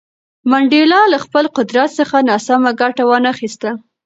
منډېلا 0.49 1.01
له 1.13 1.17
خپل 1.25 1.45
قدرت 1.57 1.89
څخه 1.99 2.17
ناسمه 2.29 2.71
ګټه 2.81 3.03
ونه 3.07 3.31
خیسته. 3.39 3.69